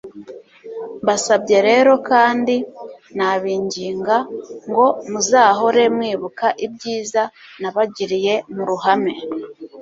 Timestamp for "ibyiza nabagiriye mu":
6.65-8.63